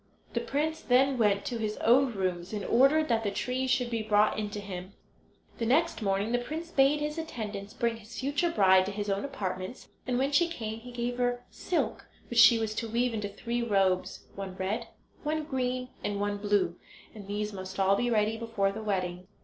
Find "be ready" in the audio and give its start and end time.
17.95-18.37